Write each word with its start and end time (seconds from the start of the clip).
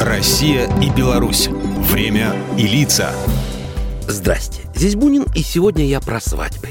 Россия 0.00 0.66
и 0.80 0.88
Беларусь. 0.88 1.50
Время 1.90 2.34
и 2.56 2.66
лица. 2.66 3.12
Здрасте, 4.08 4.62
здесь 4.74 4.96
Бунин, 4.96 5.26
и 5.34 5.42
сегодня 5.42 5.84
я 5.84 6.00
про 6.00 6.22
свадьбы. 6.22 6.68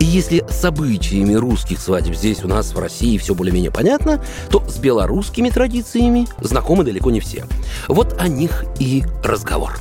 И 0.00 0.04
если 0.04 0.44
с 0.50 0.64
обычаями 0.64 1.34
русских 1.34 1.78
свадеб 1.78 2.16
здесь 2.16 2.42
у 2.42 2.48
нас 2.48 2.74
в 2.74 2.78
России 2.80 3.16
все 3.16 3.36
более-менее 3.36 3.70
понятно, 3.70 4.20
то 4.50 4.68
с 4.68 4.78
белорусскими 4.78 5.50
традициями 5.50 6.26
знакомы 6.40 6.82
далеко 6.82 7.12
не 7.12 7.20
все. 7.20 7.44
Вот 7.86 8.20
о 8.20 8.26
них 8.26 8.64
и 8.80 9.04
разговор. 9.22 9.78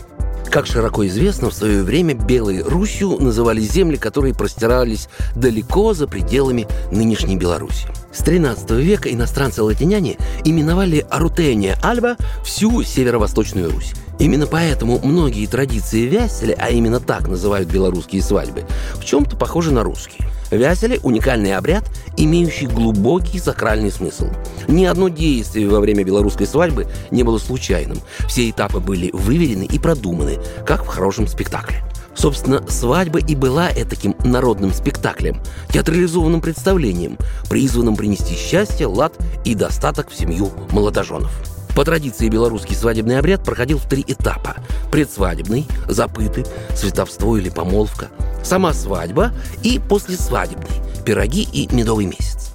Как 0.52 0.68
широко 0.68 1.08
известно, 1.08 1.50
в 1.50 1.54
свое 1.56 1.82
время 1.82 2.14
Белой 2.14 2.62
Русью 2.62 3.18
называли 3.20 3.60
земли, 3.60 3.98
которые 3.98 4.36
простирались 4.36 5.10
далеко 5.36 5.96
за 5.96 6.08
пределами 6.08 6.68
нынешней 6.92 7.38
Беларуси. 7.38 7.88
С 8.14 8.20
13 8.20 8.70
века 8.72 9.12
иностранцы-латиняне 9.12 10.18
именовали 10.46 11.06
Арутения 11.10 11.78
Альба 11.82 12.16
всю 12.44 12.84
северо-восточную 12.84 13.72
Русь. 13.72 13.94
Именно 14.20 14.46
поэтому 14.46 15.00
многие 15.04 15.48
традиции 15.48 16.06
вяселя, 16.06 16.56
а 16.60 16.70
именно 16.70 17.00
так 17.00 17.28
называют 17.28 17.70
белорусские 17.70 18.22
свадьбы, 18.22 18.66
в 18.94 19.04
чем-то 19.04 19.36
похожи 19.36 19.72
на 19.72 19.84
русские. 19.84 20.30
Вяселе– 20.52 21.00
уникальный 21.04 21.56
обряд, 21.56 21.84
имеющий 22.16 22.68
глубокий 22.68 23.40
сакральный 23.40 23.92
смысл. 23.92 24.28
Ни 24.68 24.86
одно 24.86 25.10
действие 25.10 25.68
во 25.68 25.80
время 25.80 26.04
белорусской 26.04 26.46
свадьбы 26.46 26.88
не 27.10 27.24
было 27.24 27.40
случайным. 27.40 28.00
Все 28.28 28.48
этапы 28.48 28.80
были 28.80 29.10
выверены 29.12 29.64
и 29.64 29.80
продуманы, 29.80 30.38
как 30.66 30.84
в 30.84 30.88
хорошем 30.88 31.28
спектакле. 31.28 31.84
Собственно, 32.24 32.66
свадьба 32.70 33.20
и 33.20 33.36
была 33.36 33.68
таким 33.68 34.16
народным 34.24 34.72
спектаклем, 34.72 35.42
театрализованным 35.74 36.40
представлением, 36.40 37.18
призванным 37.50 37.98
принести 37.98 38.34
счастье, 38.34 38.88
лад 38.88 39.14
и 39.44 39.56
достаток 39.56 40.10
в 40.10 40.16
семью 40.16 40.50
молодоженов. 40.72 41.34
По 41.76 41.84
традиции 41.84 42.30
белорусский 42.30 42.78
свадебный 42.78 43.20
обряд 43.20 43.44
проходил 43.44 43.78
в 43.78 43.90
три 43.90 44.06
этапа. 44.08 44.56
Предсвадебный, 44.90 45.68
запыты, 45.90 46.46
световство 46.74 47.38
или 47.38 47.50
помолвка, 47.50 48.08
сама 48.42 48.72
свадьба 48.72 49.34
и 49.62 49.82
послесвадебный, 49.90 50.82
пироги 51.06 51.46
и 51.52 51.68
медовый 51.76 52.06
месяц. 52.06 52.52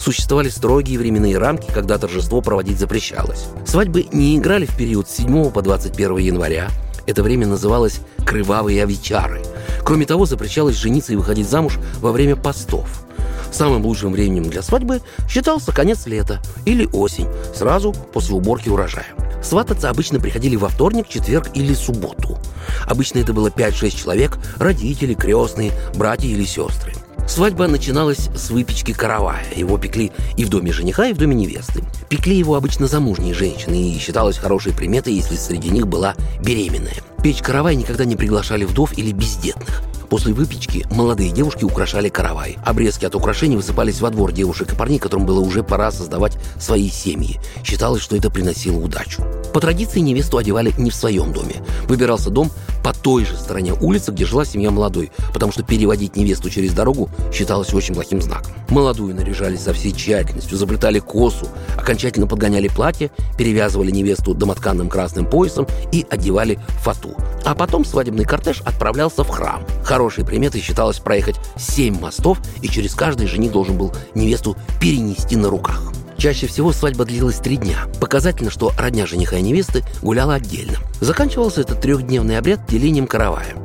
Существовали 0.00 0.48
строгие 0.48 0.98
временные 0.98 1.38
рамки, 1.38 1.70
когда 1.72 1.96
торжество 1.96 2.40
проводить 2.40 2.80
запрещалось. 2.80 3.44
Свадьбы 3.66 4.08
не 4.10 4.36
играли 4.36 4.66
в 4.66 4.76
период 4.76 5.08
с 5.08 5.18
7 5.18 5.52
по 5.52 5.62
21 5.62 6.16
января. 6.16 6.70
Это 7.06 7.22
время 7.22 7.46
называлось 7.46 8.00
«крывавые 8.24 8.82
овечары». 8.82 9.42
Кроме 9.84 10.06
того, 10.06 10.26
запрещалось 10.26 10.76
жениться 10.76 11.12
и 11.12 11.16
выходить 11.16 11.48
замуж 11.48 11.78
во 12.00 12.12
время 12.12 12.36
постов. 12.36 13.04
Самым 13.50 13.84
лучшим 13.84 14.12
временем 14.12 14.48
для 14.48 14.62
свадьбы 14.62 15.00
считался 15.28 15.72
конец 15.72 16.06
лета 16.06 16.40
или 16.64 16.88
осень, 16.92 17.28
сразу 17.54 17.92
после 18.12 18.34
уборки 18.34 18.68
урожая. 18.68 19.06
Свататься 19.42 19.90
обычно 19.90 20.20
приходили 20.20 20.56
во 20.56 20.68
вторник, 20.68 21.08
четверг 21.08 21.48
или 21.54 21.74
субботу. 21.74 22.38
Обычно 22.86 23.18
это 23.18 23.32
было 23.32 23.48
5-6 23.48 23.90
человек, 23.90 24.38
родители, 24.56 25.14
крестные, 25.14 25.72
братья 25.94 26.28
или 26.28 26.44
сестры. 26.44 26.94
Свадьба 27.32 27.66
начиналась 27.66 28.28
с 28.36 28.50
выпечки 28.50 28.92
каравая. 28.92 29.42
Его 29.56 29.78
пекли 29.78 30.12
и 30.36 30.44
в 30.44 30.50
доме 30.50 30.70
жениха, 30.70 31.06
и 31.06 31.14
в 31.14 31.16
доме 31.16 31.34
невесты. 31.34 31.82
Пекли 32.10 32.36
его 32.36 32.56
обычно 32.56 32.86
замужние 32.86 33.32
женщины, 33.32 33.88
и 33.88 33.98
считалось 33.98 34.36
хорошей 34.36 34.74
приметой, 34.74 35.14
если 35.14 35.36
среди 35.36 35.70
них 35.70 35.86
была 35.86 36.14
беременная. 36.42 36.92
Печь 37.22 37.40
каравай 37.40 37.74
никогда 37.74 38.04
не 38.04 38.16
приглашали 38.16 38.66
вдов 38.66 38.98
или 38.98 39.12
бездетных. 39.12 39.82
После 40.10 40.34
выпечки 40.34 40.84
молодые 40.90 41.30
девушки 41.30 41.64
украшали 41.64 42.10
каравай. 42.10 42.58
Обрезки 42.66 43.06
от 43.06 43.14
украшений 43.14 43.56
высыпались 43.56 44.02
во 44.02 44.10
двор 44.10 44.32
девушек 44.32 44.74
и 44.74 44.76
парней, 44.76 44.98
которым 44.98 45.24
было 45.24 45.40
уже 45.40 45.62
пора 45.62 45.90
создавать 45.90 46.36
свои 46.60 46.90
семьи. 46.90 47.40
Считалось, 47.64 48.02
что 48.02 48.14
это 48.14 48.28
приносило 48.28 48.76
удачу. 48.76 49.24
По 49.52 49.60
традиции 49.60 50.00
невесту 50.00 50.38
одевали 50.38 50.72
не 50.78 50.90
в 50.90 50.94
своем 50.94 51.32
доме. 51.32 51.56
Выбирался 51.86 52.30
дом 52.30 52.50
по 52.82 52.92
той 52.92 53.24
же 53.24 53.36
стороне 53.36 53.74
улицы, 53.74 54.10
где 54.10 54.24
жила 54.24 54.44
семья 54.44 54.70
молодой, 54.70 55.12
потому 55.32 55.52
что 55.52 55.62
переводить 55.62 56.16
невесту 56.16 56.50
через 56.50 56.72
дорогу 56.72 57.10
считалось 57.32 57.72
очень 57.74 57.94
плохим 57.94 58.20
знаком. 58.20 58.52
Молодую 58.70 59.14
наряжали 59.14 59.56
со 59.56 59.72
всей 59.72 59.92
тщательностью, 59.92 60.56
заплетали 60.56 60.98
косу, 60.98 61.46
окончательно 61.76 62.26
подгоняли 62.26 62.68
платье, 62.68 63.10
перевязывали 63.36 63.90
невесту 63.90 64.34
домотканным 64.34 64.88
красным 64.88 65.26
поясом 65.26 65.66
и 65.92 66.06
одевали 66.08 66.58
фату. 66.80 67.14
А 67.44 67.54
потом 67.54 67.84
свадебный 67.84 68.24
кортеж 68.24 68.62
отправлялся 68.64 69.22
в 69.22 69.28
храм. 69.28 69.62
Хорошей 69.84 70.24
приметой 70.24 70.60
считалось 70.60 70.98
проехать 70.98 71.36
семь 71.56 72.00
мостов, 72.00 72.38
и 72.62 72.68
через 72.68 72.94
каждый 72.94 73.26
жених 73.26 73.52
должен 73.52 73.76
был 73.76 73.92
невесту 74.14 74.56
перенести 74.80 75.36
на 75.36 75.50
руках. 75.50 75.91
Чаще 76.22 76.46
всего 76.46 76.70
свадьба 76.72 77.04
длилась 77.04 77.40
три 77.40 77.56
дня. 77.56 77.78
Показательно, 78.00 78.48
что 78.52 78.70
родня 78.78 79.06
жениха 79.06 79.38
и 79.38 79.42
невесты 79.42 79.82
гуляла 80.02 80.34
отдельно. 80.34 80.78
Заканчивался 81.00 81.62
этот 81.62 81.80
трехдневный 81.80 82.38
обряд 82.38 82.64
делением 82.68 83.08
каравая. 83.08 83.56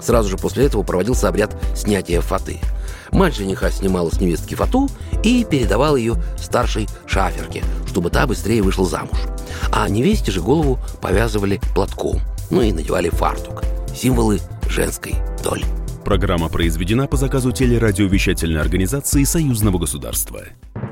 Сразу 0.00 0.30
же 0.30 0.38
после 0.38 0.64
этого 0.64 0.82
проводился 0.82 1.28
обряд 1.28 1.54
снятия 1.76 2.22
фаты. 2.22 2.58
Мать 3.12 3.36
жениха 3.36 3.70
снимала 3.70 4.08
с 4.08 4.18
невестки 4.18 4.54
фату 4.54 4.88
и 5.22 5.44
передавала 5.44 5.96
ее 5.96 6.16
старшей 6.38 6.88
шаферке, 7.06 7.62
чтобы 7.86 8.08
та 8.08 8.26
быстрее 8.26 8.62
вышла 8.62 8.86
замуж. 8.86 9.18
А 9.70 9.86
невесте 9.86 10.32
же 10.32 10.40
голову 10.40 10.78
повязывали 11.02 11.60
платком, 11.74 12.22
ну 12.48 12.62
и 12.62 12.72
надевали 12.72 13.10
фартук. 13.10 13.62
Символы 13.94 14.40
женской 14.70 15.16
доли. 15.44 15.66
Программа 16.02 16.48
произведена 16.48 17.08
по 17.08 17.18
заказу 17.18 17.52
телерадиовещательной 17.52 18.62
организации 18.62 19.24
Союзного 19.24 19.76
государства. 19.76 20.44